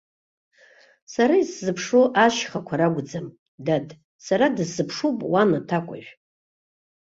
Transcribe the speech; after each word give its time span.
Сара 1.13 1.35
исзыԥшу 1.41 2.03
ашьхақәа 2.25 2.75
ракәӡам, 2.79 3.27
дад, 3.65 3.87
сара 4.25 4.45
дысзыԥшуп 4.55 5.17
уан 5.31 5.49
аҭакәажә. 5.59 6.11